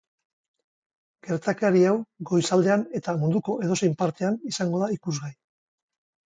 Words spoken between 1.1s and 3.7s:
Gertakari hau goizaldean eta munduko